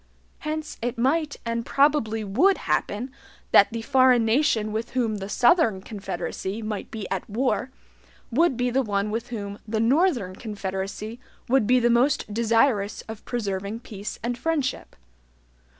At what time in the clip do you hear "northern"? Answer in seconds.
9.79-10.37